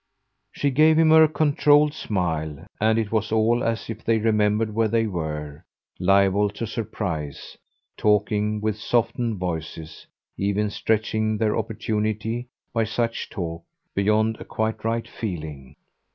[0.51, 4.87] She gave him her controlled smile, and it was all as if they remembered where
[4.87, 5.63] they were,
[5.99, 7.55] liable to surprise,
[7.97, 15.07] talking with softened voices, even stretching their opportunity, by such talk, beyond a quite right
[15.07, 15.75] feeling.